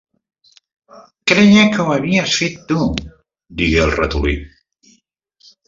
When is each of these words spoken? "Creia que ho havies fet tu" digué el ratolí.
"Creia 1.31 1.65
que 1.75 1.83
ho 1.83 1.85
havies 1.97 2.39
fet 2.41 2.57
tu" 2.73 2.89
digué 3.63 3.85
el 3.87 3.95
ratolí. 4.01 4.35